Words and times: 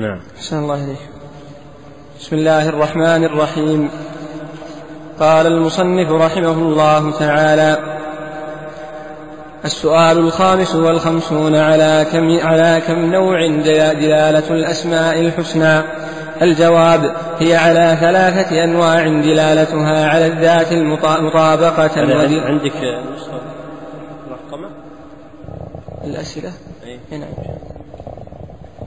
نعم. 0.00 0.20
أحسن 0.36 0.58
الله 0.58 0.84
إليك. 0.84 0.98
بسم 2.20 2.36
الله 2.36 2.68
الرحمن 2.68 3.24
الرحيم. 3.24 3.90
قال 5.20 5.46
المصنف 5.46 6.10
رحمه 6.10 6.52
الله 6.52 7.18
تعالى 7.18 7.76
السؤال 9.64 10.18
الخامس 10.18 10.74
والخمسون 10.74 11.56
على 11.56 12.06
كم 12.12 12.38
على 12.48 12.82
كم 12.86 12.98
نوع 13.12 13.46
دلالة 13.92 14.50
الأسماء 14.50 15.20
الحسنى؟ 15.20 15.82
الجواب 16.42 17.16
هي 17.38 17.56
على 17.56 17.96
ثلاثة 18.00 18.64
أنواع 18.64 19.08
دلالتها 19.08 20.06
على 20.06 20.26
الذات 20.26 20.72
مطابقة 21.20 22.00
عندك 22.46 22.76
نسخة 23.16 23.40
محكمة؟ 24.30 24.68
الأسئلة؟ 26.04 26.52
أي 26.84 27.18
نعم 27.18 27.28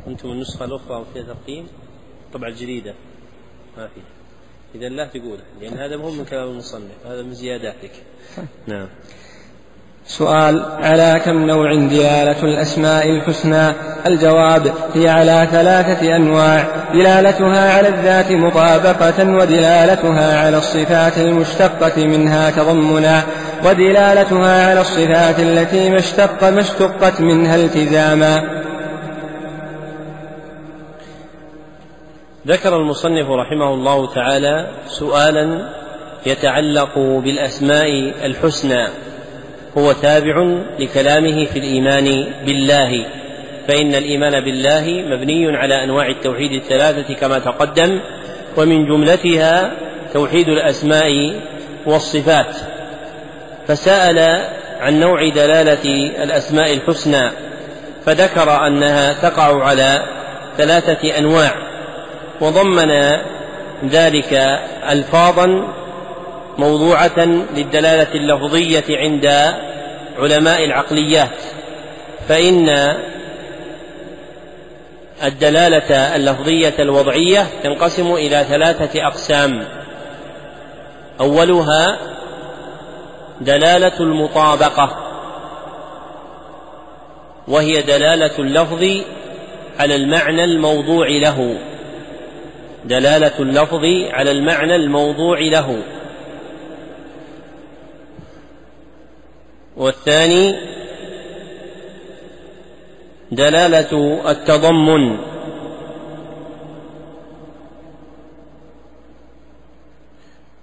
أنتم 0.07 0.29
النسخة 0.29 0.65
الأخرى 0.65 1.05
فيها 1.13 1.23
تقييم 1.23 1.67
طبعا 2.33 2.49
الجديدة 2.49 2.93
ما 3.77 3.88
في 3.88 4.02
إذا 4.76 4.89
لا 4.89 5.07
تقوله 5.07 5.43
لأن 5.62 5.77
هذا 5.77 5.98
مهم 5.98 6.17
من 6.17 6.26
كلام 6.26 6.49
المصنف 6.49 7.05
هذا 7.05 7.21
من 7.21 7.34
زياداتك. 7.34 7.91
نعم. 8.67 8.88
سؤال 10.07 10.66
على 10.79 11.21
كم 11.26 11.48
نوع 11.48 11.76
دلالة 11.76 12.43
الأسماء 12.43 13.09
الحسنى؟ 13.09 13.73
الجواب 14.05 14.73
هي 14.93 15.09
على 15.09 15.48
ثلاثة 15.52 16.15
أنواع 16.15 16.65
دلالتها 16.93 17.77
على 17.77 17.88
الذات 17.88 18.31
مطابقة 18.31 19.35
ودلالتها 19.35 20.45
على 20.45 20.57
الصفات 20.57 21.17
المشتقة 21.17 22.05
منها 22.05 22.49
تضمنا 22.49 23.23
ودلالتها 23.65 24.70
على 24.70 24.81
الصفات 24.81 25.40
التي 25.40 25.90
ما 25.90 25.99
اشتق 25.99 26.43
ما 26.43 26.59
اشتقت 26.59 27.21
منها 27.21 27.55
التزاما. 27.55 28.62
ذكر 32.47 32.75
المصنف 32.75 33.29
رحمه 33.29 33.73
الله 33.73 34.13
تعالى 34.13 34.67
سؤالا 34.88 35.70
يتعلق 36.26 36.98
بالأسماء 36.98 38.13
الحسنى 38.26 38.87
هو 39.77 39.91
تابع 39.91 40.57
لكلامه 40.79 41.45
في 41.45 41.59
الإيمان 41.59 42.34
بالله 42.45 43.05
فإن 43.68 43.95
الإيمان 43.95 44.43
بالله 44.43 45.03
مبني 45.07 45.57
على 45.57 45.84
أنواع 45.84 46.07
التوحيد 46.07 46.51
الثلاثة 46.51 47.13
كما 47.13 47.40
تقدم 47.40 47.99
ومن 48.57 48.85
جملتها 48.85 49.71
توحيد 50.13 50.48
الأسماء 50.48 51.41
والصفات. 51.85 52.55
فسأل 53.68 54.48
عن 54.79 54.99
نوع 54.99 55.29
دلالة 55.29 56.13
الأسماء 56.23 56.73
الحسنى 56.73 57.31
فذكر 58.05 58.68
أنها 58.68 59.13
تقع 59.13 59.63
على 59.63 60.03
ثلاثة 60.57 61.18
أنواع. 61.18 61.73
وضمن 62.44 62.91
ذلك 63.86 64.34
ألفاظا 64.90 65.68
موضوعة 66.58 67.19
للدلالة 67.56 68.16
اللفظية 68.16 68.84
عند 68.90 69.53
علماء 70.19 70.66
العقليات 70.66 71.30
فإن 72.30 72.96
الدلالة 75.24 76.16
اللفظية 76.16 76.74
الوضعية 76.80 77.47
تنقسم 77.64 78.14
إلى 78.14 78.46
ثلاثة 78.50 79.08
أقسام. 79.08 79.66
أولها 81.22 81.97
دلالة 83.41 84.00
المطابقة 84.00 84.97
وهي 87.47 87.81
دلالة 87.81 88.40
اللفظ 88.40 88.86
على 89.80 89.96
المعنى 89.96 90.44
الموضوع 90.44 91.08
له. 91.08 91.56
دلالة 92.85 93.39
اللفظ 93.39 93.84
على 94.12 94.31
المعنى 94.31 94.75
الموضوع 94.75 95.39
له. 95.39 95.84
والثاني 99.78 100.56
دلالة 103.31 104.22
التضمن. 104.31 105.18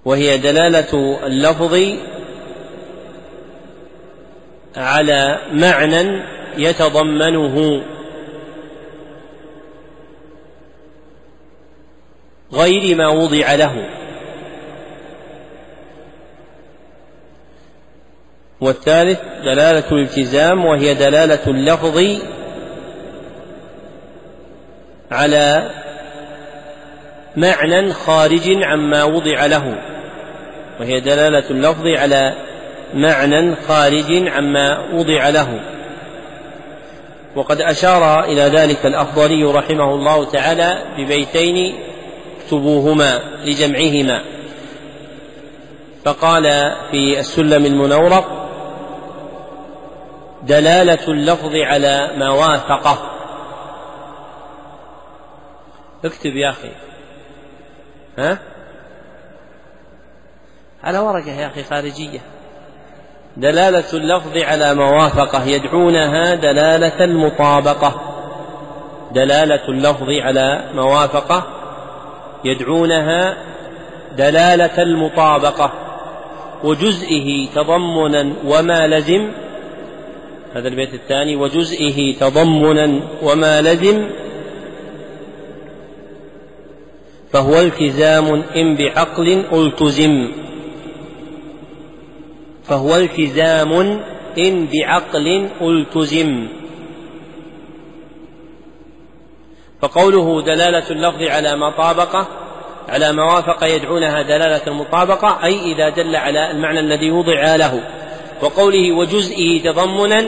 وهي 0.04 0.38
دلالة 0.38 1.26
اللفظ 1.26 1.78
على 4.76 5.38
معنى 5.52 6.22
يتضمنه. 6.56 7.84
غير 12.52 12.96
ما 12.96 13.08
وضع 13.08 13.54
له. 13.54 13.88
والثالث 18.60 19.18
دلالة 19.44 19.92
الالتزام 19.92 20.64
وهي 20.64 20.94
دلالة 20.94 21.46
اللفظ 21.46 22.20
على 25.10 25.70
معنى 27.36 27.92
خارج 27.92 28.64
عما 28.64 29.04
وضع 29.04 29.46
له. 29.46 29.78
وهي 30.80 31.00
دلالة 31.00 31.50
اللفظ 31.50 31.86
على 31.86 32.34
معنى 32.94 33.56
خارج 33.56 34.28
عما 34.28 34.88
وضع 34.92 35.28
له. 35.28 35.60
وقد 37.36 37.60
أشار 37.60 38.24
إلى 38.24 38.42
ذلك 38.42 38.86
الأفضلي 38.86 39.44
رحمه 39.44 39.94
الله 39.94 40.30
تعالى 40.30 40.82
ببيتين 40.98 41.74
اكتبوهما 42.50 43.18
لجمعهما. 43.44 44.24
فقال 46.04 46.42
في 46.90 47.20
السلم 47.20 47.66
المنورق 47.66 48.50
دلالة 50.42 51.08
اللفظ 51.08 51.54
على 51.54 52.10
ما 52.16 52.30
وافقه 52.30 52.98
اكتب 56.04 56.36
يا 56.36 56.50
أخي. 56.50 56.70
ها؟ 58.18 58.38
على 60.84 60.98
ورقة 60.98 61.30
يا 61.30 61.46
أخي 61.46 61.62
خارجية. 61.64 62.20
دلالة 63.36 63.92
اللفظ 63.92 64.36
على 64.36 64.74
ما 64.74 64.90
وافقه 64.90 65.44
يدعونها 65.44 66.34
دلالة 66.34 67.04
المطابقة. 67.04 68.00
دلالة 69.12 69.68
اللفظ 69.68 70.08
على 70.08 70.70
ما 70.74 70.82
وافقه 70.82 71.59
يدعونها 72.44 73.36
دلالة 74.18 74.82
المطابقة 74.82 75.72
وجزئه 76.64 77.48
تضمنا 77.54 78.32
وما 78.44 78.86
لزم 78.86 79.30
هذا 80.54 80.68
البيت 80.68 80.94
الثاني 80.94 81.36
وجزئه 81.36 82.18
تضمنا 82.18 83.00
وما 83.22 83.62
لزم 83.62 84.10
فهو 87.32 87.60
التزام 87.60 88.42
إن 88.56 88.76
بعقل 88.76 89.44
ألتزم 89.52 90.28
فهو 92.64 92.96
التزام 92.96 93.72
إن 94.38 94.66
بعقل 94.72 95.48
ألتزم. 95.62 96.48
فقوله 99.82 100.42
دلالة 100.42 100.90
اللفظ 100.90 101.22
على 101.22 101.56
ما 101.56 101.70
طابق 101.70 102.26
على 102.88 103.12
ما 103.12 103.24
وافق 103.24 103.64
يدعونها 103.64 104.22
دلالة 104.22 104.60
المطابقة 104.66 105.44
أي 105.44 105.72
إذا 105.72 105.88
دل 105.88 106.16
على 106.16 106.50
المعنى 106.50 106.80
الذي 106.80 107.10
وضع 107.10 107.56
له. 107.56 107.80
وقوله 108.42 108.92
وجزئه 108.92 109.62
تضمنا 109.62 110.26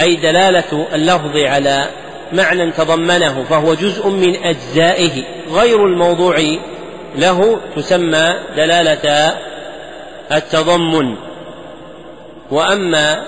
أي 0.00 0.16
دلالة 0.16 0.86
اللفظ 0.94 1.36
على 1.36 1.86
معنى 2.32 2.70
تضمنه 2.70 3.44
فهو 3.50 3.74
جزء 3.74 4.08
من 4.08 4.36
أجزائه. 4.44 5.24
غير 5.50 5.86
الموضوع 5.86 6.36
له 7.16 7.60
تسمى 7.76 8.34
دلالة 8.56 9.34
التضمن. 10.32 11.16
وأما 12.50 13.22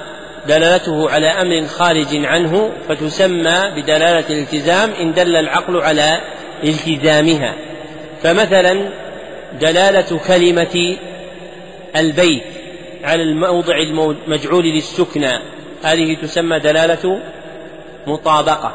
دلالته 0.48 1.10
على 1.10 1.26
أمر 1.26 1.66
خارج 1.66 2.24
عنه 2.24 2.72
فتسمى 2.88 3.72
بدلالة 3.76 4.24
الالتزام 4.30 4.90
إن 4.90 5.14
دل 5.14 5.36
العقل 5.36 5.76
على 5.76 6.20
التزامها. 6.64 7.54
فمثلا 8.22 8.88
دلالة 9.60 10.20
كلمة 10.28 10.96
البيت 11.96 12.42
على 13.04 13.22
الموضع 13.22 13.76
المجعول 13.76 14.64
للسكنى 14.64 15.32
هذه 15.82 16.16
تسمى 16.22 16.58
دلالة 16.58 17.20
مطابقة. 18.06 18.74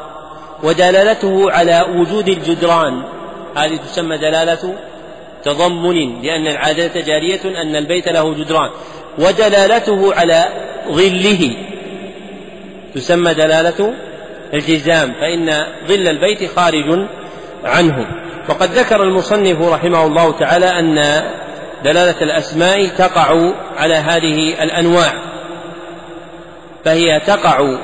ودلالته 0.62 1.50
على 1.50 1.86
وجود 1.94 2.28
الجدران 2.28 3.02
هذه 3.56 3.76
تسمى 3.76 4.18
دلالة 4.18 4.74
تضمن 5.44 6.22
لأن 6.22 6.46
العادة 6.46 7.00
جارية 7.00 7.62
أن 7.62 7.76
البيت 7.76 8.08
له 8.08 8.34
جدران. 8.34 8.70
ودلالته 9.18 10.14
على 10.14 10.48
ظله. 10.90 11.56
تسمى 12.94 13.34
دلالة 13.34 13.94
التزام 14.54 15.12
فإن 15.20 15.66
ظل 15.88 16.08
البيت 16.08 16.50
خارج 16.56 17.06
عنه. 17.64 18.06
وقد 18.48 18.70
ذكر 18.70 19.02
المصنف 19.02 19.62
رحمه 19.62 20.06
الله 20.06 20.38
تعالى 20.38 20.66
أن 20.66 21.22
دلالة 21.84 22.22
الأسماء 22.22 22.86
تقع 22.86 23.52
على 23.76 23.94
هذه 23.94 24.62
الأنواع. 24.62 25.12
فهي 26.84 27.20
تقع 27.26 27.78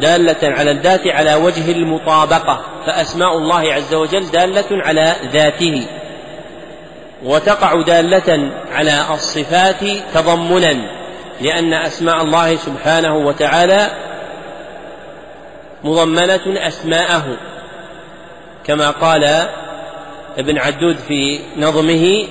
دالة 0.00 0.36
على 0.42 0.70
الذات 0.70 1.06
على 1.06 1.34
وجه 1.34 1.72
المطابقة 1.72 2.60
فأسماء 2.86 3.36
الله 3.38 3.72
عز 3.72 3.94
وجل 3.94 4.30
دالة 4.30 4.82
على 4.82 5.16
ذاته. 5.32 5.86
وتقع 7.24 7.82
دالة 7.82 8.50
على 8.72 9.04
الصفات 9.14 9.84
تضمنا. 10.14 11.03
لأن 11.40 11.74
أسماء 11.74 12.22
الله 12.22 12.56
سبحانه 12.56 13.16
وتعالى 13.16 13.90
مضمنة 15.84 16.66
أسماءه 16.68 17.36
كما 18.64 18.90
قال 18.90 19.24
ابن 20.38 20.58
عدود 20.58 20.96
في 20.96 21.40
نظمه 21.56 22.26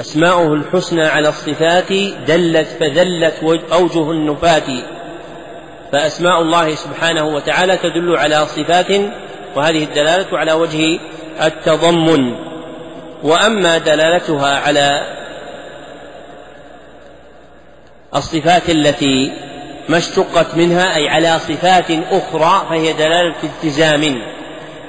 أسماؤه 0.00 0.54
الحسنى 0.54 1.02
على 1.02 1.28
الصفات 1.28 1.92
دلت 2.26 2.68
فذلت 2.80 3.34
أوجه 3.72 4.10
النفاة 4.10 4.82
فأسماء 5.92 6.42
الله 6.42 6.74
سبحانه 6.74 7.24
وتعالى 7.24 7.76
تدل 7.76 8.16
على 8.16 8.46
صفات 8.46 8.90
وهذه 9.56 9.84
الدلالة 9.84 10.38
على 10.38 10.52
وجه 10.52 10.98
التضمن. 11.42 12.36
وأما 13.22 13.78
دلالتها 13.78 14.58
على 14.58 15.15
الصفات 18.14 18.70
التي 18.70 19.32
ما 19.88 19.98
اشتقت 19.98 20.54
منها 20.54 20.96
أي 20.96 21.08
على 21.08 21.38
صفات 21.38 21.90
أخرى 21.90 22.66
فهي 22.70 22.92
دلالة 22.92 23.34
التزام. 23.42 24.22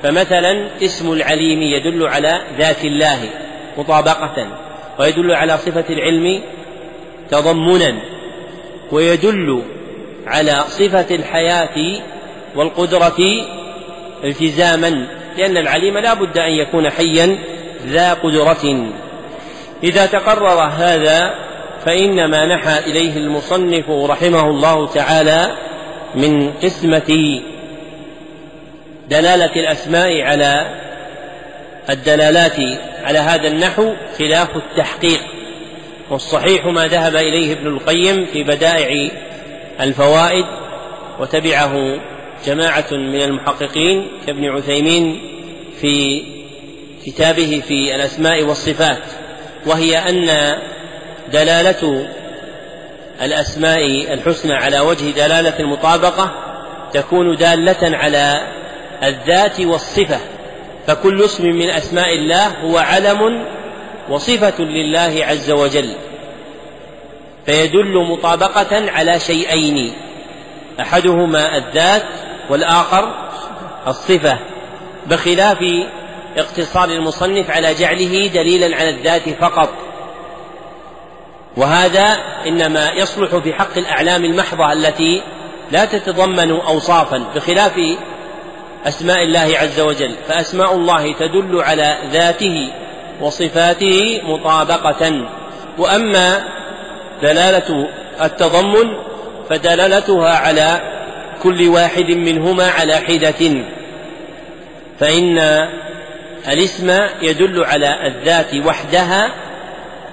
فمثلا 0.03 0.69
اسم 0.81 1.13
العليم 1.13 1.61
يدل 1.61 2.07
على 2.07 2.41
ذات 2.57 2.85
الله 2.85 3.29
مطابقة 3.77 4.47
ويدل 4.99 5.31
على 5.31 5.57
صفة 5.57 5.85
العلم 5.89 6.41
تضمنا 7.31 7.95
ويدل 8.91 9.63
على 10.27 10.63
صفة 10.67 11.15
الحياة 11.15 12.01
والقدرة 12.55 13.17
التزاما 14.23 15.07
لأن 15.37 15.57
العليم 15.57 15.97
لا 15.97 16.13
بد 16.13 16.37
أن 16.37 16.51
يكون 16.51 16.89
حيا 16.89 17.37
ذا 17.85 18.13
قدرة. 18.13 18.91
إذا 19.83 20.05
تقرر 20.05 20.59
هذا 20.61 21.46
فإن 21.87 22.25
ما 22.25 22.45
نحى 22.45 22.79
إليه 22.79 23.17
المصنف 23.17 23.89
رحمه 23.89 24.49
الله 24.49 24.87
تعالى 24.87 25.57
من 26.15 26.51
قسمة 26.51 27.41
دلالة 29.09 29.55
الأسماء 29.55 30.21
على 30.21 30.75
الدلالات 31.89 32.55
على 33.03 33.19
هذا 33.19 33.47
النحو 33.47 33.93
خلاف 34.19 34.49
التحقيق 34.55 35.19
والصحيح 36.09 36.65
ما 36.65 36.87
ذهب 36.87 37.15
إليه 37.15 37.53
ابن 37.53 37.67
القيم 37.67 38.25
في 38.25 38.43
بدائع 38.43 39.11
الفوائد 39.81 40.45
وتبعه 41.19 41.99
جماعة 42.45 42.91
من 42.91 43.21
المحققين 43.21 44.07
كابن 44.27 44.45
عثيمين 44.45 45.21
في 45.81 46.23
كتابه 47.05 47.61
في 47.67 47.95
الأسماء 47.95 48.43
والصفات 48.43 49.03
وهي 49.65 49.97
أن 49.97 50.57
دلالة 51.31 52.07
الأسماء 53.21 54.13
الحسنى 54.13 54.53
على 54.53 54.79
وجه 54.79 55.11
دلالة 55.11 55.59
المطابقة 55.59 56.31
تكون 56.93 57.35
دالة 57.35 57.97
على 57.97 58.47
الذات 59.03 59.59
والصفة 59.59 60.19
فكل 60.87 61.23
اسم 61.23 61.45
من 61.45 61.69
أسماء 61.69 62.15
الله 62.15 62.47
هو 62.47 62.77
علم 62.77 63.45
وصفة 64.09 64.63
لله 64.63 65.25
عز 65.25 65.51
وجل 65.51 65.93
فيدل 67.45 67.97
مطابقة 67.97 68.91
على 68.91 69.19
شيئين 69.19 69.93
أحدهما 70.79 71.57
الذات 71.57 72.03
والآخر 72.49 73.13
الصفة 73.87 74.39
بخلاف 75.07 75.57
اقتصار 76.37 76.89
المصنف 76.89 77.49
على 77.51 77.73
جعله 77.73 78.27
دليلا 78.27 78.75
على 78.77 78.89
الذات 78.89 79.29
فقط. 79.29 79.69
وهذا 81.57 82.17
إنما 82.47 82.91
يصلح 82.91 83.35
في 83.35 83.53
حق 83.53 83.77
الأعلام 83.77 84.25
المحضة 84.25 84.73
التي 84.73 85.21
لا 85.71 85.85
تتضمن 85.85 86.51
اوصافا 86.51 87.23
بخلاف 87.35 87.73
أسماء 88.85 89.23
الله 89.23 89.57
عز 89.57 89.79
وجل. 89.79 90.15
فأسماء 90.27 90.75
الله 90.75 91.13
تدل 91.13 91.61
على 91.61 91.97
ذاته 92.11 92.71
وصفاته 93.21 94.21
مطابقة. 94.23 95.29
وأما 95.77 96.43
دلالة 97.21 97.89
التضمن 98.21 98.87
فدلالتها 99.49 100.37
على 100.37 100.81
كل 101.43 101.67
واحد 101.67 102.05
منهما 102.05 102.69
على 102.71 102.95
حدة. 102.95 103.65
فإن 104.99 105.37
الاسم 106.47 107.07
يدل 107.21 107.63
على 107.63 108.07
الذات 108.07 108.55
وحدها 108.65 109.31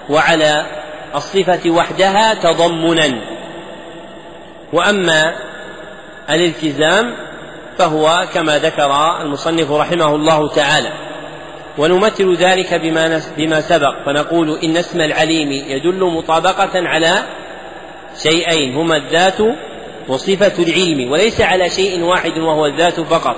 وعلى 0.08 0.66
الصفة 1.14 1.70
وحدها 1.70 2.34
تضمنا. 2.34 3.20
وأما 4.72 5.34
الالتزام 6.30 7.14
فهو 7.78 8.26
كما 8.34 8.58
ذكر 8.58 9.20
المصنف 9.20 9.70
رحمه 9.72 10.14
الله 10.14 10.48
تعالى. 10.48 10.92
ونمثل 11.78 12.36
ذلك 12.36 12.74
بما 12.74 13.20
بما 13.36 13.60
سبق. 13.60 13.94
فنقول 14.06 14.58
إن 14.58 14.76
اسم 14.76 15.00
العليم 15.00 15.50
يدل 15.52 16.04
مطابقة 16.04 16.70
على 16.74 17.22
شيئين 18.22 18.74
هما 18.74 18.96
الذات 18.96 19.38
وصفة 20.08 20.62
العلم 20.62 21.12
وليس 21.12 21.40
على 21.40 21.70
شيء 21.70 22.02
واحد 22.02 22.38
وهو 22.38 22.66
الذات 22.66 23.00
فقط. 23.00 23.36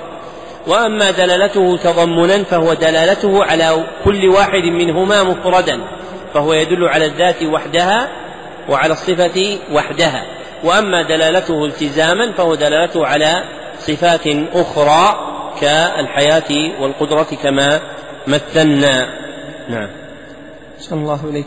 وأما 0.67 1.11
دلالته 1.11 1.77
تضمنا 1.77 2.43
فهو 2.43 2.73
دلالته 2.73 3.43
على 3.43 3.83
كل 4.05 4.29
واحد 4.29 4.63
منهما 4.63 5.23
مفردا. 5.23 5.96
فهو 6.33 6.53
يدل 6.53 6.87
على 6.87 7.05
الذات 7.05 7.43
وحدها 7.43 8.07
وعلى 8.69 8.93
الصفة 8.93 9.57
وحدها. 9.71 10.25
وأما 10.63 11.07
دلالته 11.07 11.65
التزاما 11.65 12.31
فهو 12.31 12.55
دلالته 12.55 13.05
على 13.05 13.43
صفات 13.79 14.27
أخرى 14.53 15.19
كالحياة 15.61 16.81
والقدرة 16.81 17.27
كما 17.43 17.79
مثلنا. 18.27 19.07
نعم. 19.69 19.89
صلى 20.79 20.99
الله 20.99 21.19
إليك 21.29 21.45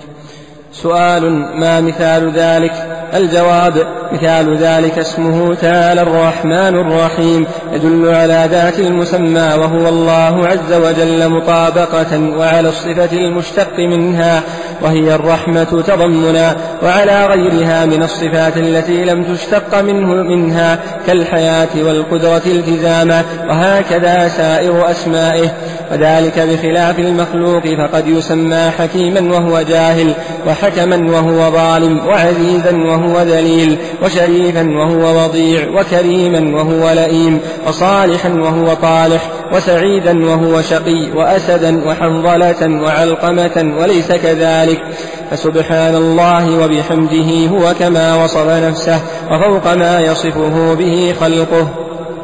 سؤال 0.72 1.22
ما 1.60 1.80
مثال 1.80 2.32
ذلك؟ 2.32 2.72
الجواب 3.14 3.86
مثال 4.12 4.56
ذلك 4.56 4.98
اسمه 4.98 5.54
تعالى 5.54 6.02
الرحمن 6.02 6.80
الرحيم. 6.80 7.46
يدل 7.72 8.14
على 8.14 8.48
ذات 8.50 8.78
المسمى 8.78 9.54
وهو 9.58 9.88
الله 9.88 10.46
عز 10.46 10.72
وجل 10.72 11.28
مطابقة 11.28 12.38
وعلى 12.38 12.68
الصفة 12.68 13.12
المشتق 13.12 13.78
منها. 13.78 14.42
وهي 14.82 15.14
الرحمة 15.14 15.64
تضمنا 15.64 16.56
وعلى 16.82 17.26
غيرها 17.26 17.86
من 17.86 18.02
الصفات 18.02 18.56
التي 18.56 19.04
لم 19.04 19.24
تشتق 19.24 19.80
منه 19.80 20.22
منها 20.22 20.78
كالحياة 21.06 21.68
والقدرة 21.76 22.42
التزاما 22.46 23.24
وهكذا 23.48 24.28
سائر 24.28 24.90
أسمائه. 24.90 25.50
وذلك 25.92 26.38
بخلاف 26.38 26.98
المخلوق 26.98 27.62
فقد 27.62 28.08
يسمى 28.08 28.70
حكيما 28.78 29.20
وهو 29.20 29.62
جاهل 29.62 30.14
وحكما 30.46 31.10
وهو 31.10 31.50
ظالم 31.50 32.06
وعزيزا 32.06 32.76
وهو 32.76 33.20
ذليل 33.22 33.78
وشريفا 34.02 34.62
وهو 34.62 35.24
وضيع 35.24 35.68
وكريما 35.68 36.56
وهو 36.56 36.92
لئيم 36.92 37.40
وصالحا 37.66 38.28
وهو 38.28 38.74
طالح. 38.74 39.39
وسعيدا 39.52 40.26
وهو 40.26 40.62
شقي 40.62 41.10
وأسدا 41.14 41.88
وحنظلة 41.88 42.82
وعلقمة 42.82 43.76
وليس 43.80 44.12
كذلك. 44.12 44.82
فسبحان 45.30 45.94
الله 45.94 46.64
وبحمده 46.64 47.46
هو 47.46 47.74
كما 47.74 48.24
وصف 48.24 48.48
نفسه 48.48 49.00
وفوق 49.30 49.74
ما 49.74 50.00
يصفه 50.00 50.74
به 50.74 51.14
خلقه. 51.20 51.68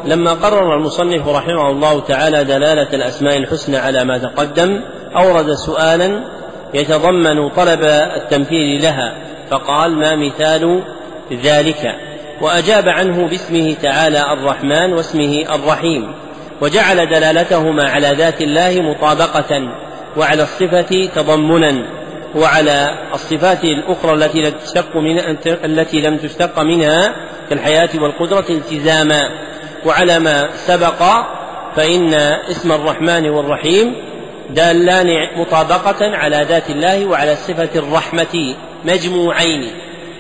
لما 0.04 0.32
قرر 0.32 0.76
المصنف 0.76 1.28
رحمه 1.28 1.70
الله 1.70 2.00
تعالى 2.00 2.44
دلالة 2.44 2.88
الأسماء 2.94 3.36
الحسنى 3.36 3.76
على 3.76 4.04
ما 4.04 4.18
تقدم 4.18 4.80
أورد 5.16 5.54
سؤالا 5.66 6.24
يتضمن 6.74 7.48
طلب 7.48 7.82
التمثيل 8.16 8.82
لها 8.82 9.14
فقال 9.50 9.98
ما 9.98 10.16
مثال 10.16 10.82
ذلك؟ 11.42 11.94
وأجاب 12.40 12.88
عنه 12.88 13.28
باسمه 13.28 13.74
تعالى 13.82 14.32
الرحمن 14.32 14.92
واسمه 14.92 15.44
الرحيم. 15.54 16.14
وجعل 16.60 17.08
دلالتهما 17.08 17.90
على 17.90 18.14
ذات 18.18 18.40
الله 18.42 18.80
مطابقة 18.80 19.72
وعلى 20.16 20.42
الصفة 20.42 21.08
تضمنا 21.14 21.86
وعلى 22.34 22.94
الصفات 23.14 23.64
الأخرى 23.64 24.14
التي 24.14 24.42
لم 24.42 24.52
تشتق 24.64 24.96
من 24.96 25.18
التي 25.64 26.00
لم 26.00 26.16
تشتق 26.16 26.60
منها 26.60 27.14
كالحياة 27.50 27.90
والقدرة 27.94 28.46
التزاما. 28.50 29.30
وعلى 29.86 30.18
ما 30.18 30.48
سبق 30.66 31.02
فإن 31.76 32.14
اسم 32.50 32.72
الرحمن 32.72 33.28
والرحيم 33.28 33.94
دالان 34.50 35.06
مطابقة 35.36 36.16
على 36.16 36.46
ذات 36.48 36.70
الله 36.70 37.06
وعلى 37.06 37.36
صفة 37.36 37.68
الرحمة 37.76 38.54
مجموعين 38.84 39.70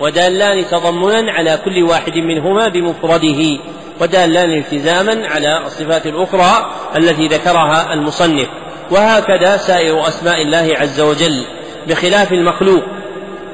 ودالان 0.00 0.66
تضمنا 0.70 1.32
على 1.32 1.58
كل 1.64 1.82
واحد 1.82 2.16
منهما 2.16 2.68
بمفرده. 2.68 3.58
ودالان 4.00 4.52
التزاما 4.52 5.26
على 5.28 5.66
الصفات 5.66 6.06
الأخرى 6.06 6.72
التي 6.96 7.28
ذكرها 7.28 7.92
المصنف. 7.92 8.48
وهكذا 8.90 9.56
سائر 9.56 10.08
أسماء 10.08 10.42
الله 10.42 10.74
عز 10.76 11.00
وجل 11.00 11.44
بخلاف 11.88 12.32
المخلوق 12.32 12.82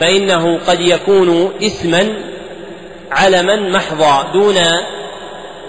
فإنه 0.01 0.59
قد 0.59 0.81
يكون 0.81 1.51
اسما 1.63 2.09
علما 3.13 3.57
محضا 3.57 4.33
دون 4.33 4.57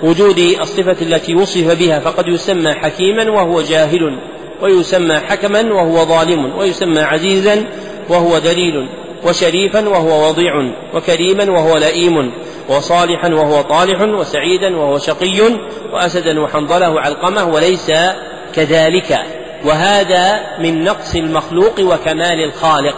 وجود 0.03 0.37
الصفة 0.37 0.97
التي 1.01 1.35
وصف 1.35 1.79
بها 1.79 1.99
فقد 1.99 2.27
يسمى 2.27 2.73
حكيما 2.73 3.31
وهو 3.31 3.61
جاهل 3.61 4.19
ويسمى 4.61 5.19
حكما 5.19 5.73
وهو 5.73 6.05
ظالم 6.05 6.57
ويسمى 6.57 6.99
عزيزا 6.99 7.65
وهو 8.09 8.37
دليل 8.39 8.87
وشريفا 9.23 9.89
وهو 9.89 10.27
وضيع 10.29 10.71
وكريما 10.93 11.51
وهو 11.51 11.77
لئيم. 11.77 12.31
وصالحا 12.69 13.29
وهو 13.29 13.61
طالح 13.61 14.01
وسعيدا 14.01 14.77
وهو 14.77 14.97
شقي 14.97 15.41
وأسدا 15.93 16.39
وحنظله 16.39 17.01
علقمه 17.01 17.45
وليس 17.45 17.91
كذلك. 18.55 19.19
وهذا 19.65 20.39
من 20.59 20.83
نقص 20.83 21.15
المخلوق 21.15 21.79
وكمال 21.79 22.43
الخالق. 22.43 22.95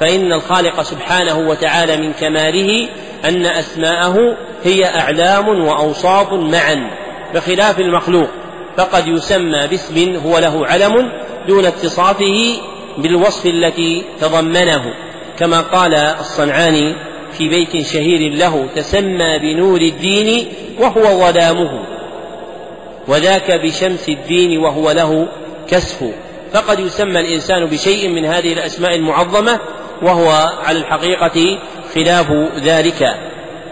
فإن 0.00 0.32
الخالق 0.32 0.82
سبحانه 0.82 1.38
وتعالى 1.38 1.96
من 1.96 2.12
كماله 2.12 2.88
أن 3.24 3.46
أسماءه 3.46 4.36
هي 4.64 4.84
أعلام 4.84 5.48
وأوصاف 5.48 6.32
معا 6.32 6.90
بخلاف 7.34 7.80
المخلوق. 7.80 8.28
فقد 8.76 9.08
يسمى 9.08 9.66
باسم 9.66 10.16
هو 10.26 10.38
له 10.38 10.66
علم 10.66 11.12
دون 11.48 11.66
اتصافه 11.66 12.56
بالوصف 12.98 13.46
التي 13.46 14.04
تضمنه. 14.20 14.94
كما 15.38 15.60
قال 15.60 15.94
الصنعاني 15.94 17.11
في 17.38 17.48
بيت 17.48 17.86
شهير 17.86 18.32
له 18.32 18.68
تسمى 18.76 19.38
بنور 19.38 19.80
الدين 19.80 20.48
وهو 20.80 21.02
ظلامه. 21.02 21.84
وذاك 23.08 23.50
بشمس 23.50 24.08
الدين 24.08 24.58
وهو 24.58 24.90
له 24.90 25.28
كسف. 25.68 26.04
فقد 26.52 26.80
يسمى 26.80 27.20
الإنسان 27.20 27.66
بشيء 27.66 28.08
من 28.08 28.24
هذه 28.24 28.52
الأسماء 28.52 28.94
المعظمة 28.94 29.60
وهو 30.02 30.30
على 30.64 30.78
الحقيقة 30.78 31.58
خلاف 31.94 32.32
ذلك. 32.64 33.14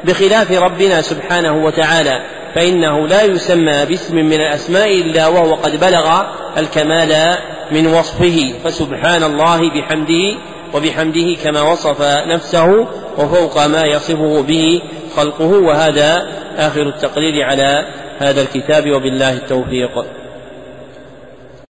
بخلاف 0.05 0.53
ربنا 0.53 1.03
سبحانه 1.03 1.65
وتعالى 1.65 2.23
فإنه 2.55 3.07
لا 3.09 3.23
يسمى 3.23 3.85
باسم 3.85 4.17
من 4.17 4.33
الأسماء 4.33 4.95
إلا 4.95 5.29
وهو 5.29 5.55
قد 5.55 5.81
بلغ 5.81 6.23
الكمال 6.59 7.39
من 7.73 7.87
وصفه. 7.87 8.55
فسبحان 8.65 9.23
الله 9.23 9.59
بحمده 9.71 10.39
وبحمده 10.75 11.37
كما 11.45 11.63
وصف 11.63 12.03
نفسه 12.03 12.87
وفوق 13.19 13.67
ما 13.67 13.83
يصفه 13.87 14.43
به 14.43 14.83
خلقه 15.17 15.47
وهذا 15.47 16.29
آخر 16.57 16.83
التقرير 16.83 17.45
على 17.45 17.87
هذا 18.19 18.43
الكتاب 18.43 18.91
وبالله 18.91 19.33
التوفيق. 19.33 20.20